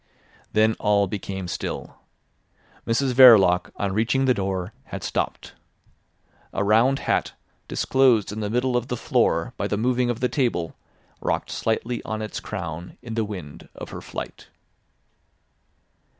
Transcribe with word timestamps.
Then 0.53 0.73
all 0.79 1.05
became 1.05 1.47
still. 1.47 1.97
Mrs 2.87 3.13
Verloc 3.13 3.69
on 3.75 3.93
reaching 3.93 4.25
the 4.25 4.33
door 4.33 4.73
had 4.85 5.03
stopped. 5.03 5.53
A 6.53 6.63
round 6.63 6.97
hat 6.97 7.33
disclosed 7.67 8.31
in 8.31 8.39
the 8.39 8.49
middle 8.49 8.75
of 8.75 8.87
the 8.87 8.97
floor 8.97 9.53
by 9.57 9.67
the 9.67 9.77
moving 9.77 10.09
of 10.09 10.19
the 10.19 10.27
table 10.27 10.75
rocked 11.21 11.51
slightly 11.51 12.01
on 12.03 12.23
its 12.23 12.39
crown 12.39 12.97
in 13.03 13.13
the 13.13 13.23
wind 13.23 13.69
of 13.75 13.91
her 13.91 14.01
flight. 14.01 14.47